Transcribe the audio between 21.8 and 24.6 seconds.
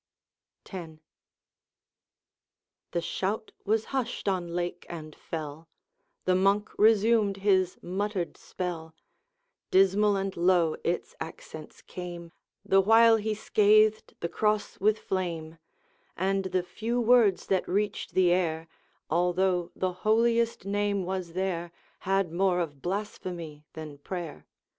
Had more of blasphemy than prayer.